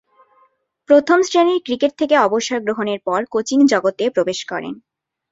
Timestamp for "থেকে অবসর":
1.97-2.59